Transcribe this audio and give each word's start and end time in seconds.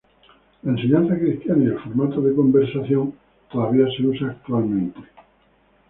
La 0.63 0.71
enseñanza 0.71 1.15
cristiana 1.15 1.63
y 1.63 1.67
el 1.67 1.79
formato 1.79 2.21
de 2.21 2.33
conversación 2.33 3.13
todavía 3.51 3.85
se 3.95 4.01
usa 4.01 4.29
actualmente. 4.31 4.99